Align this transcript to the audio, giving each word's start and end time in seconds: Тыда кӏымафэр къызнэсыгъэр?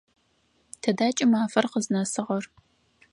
Тыда 0.81 1.07
кӏымафэр 1.17 1.65
къызнэсыгъэр? 1.71 2.43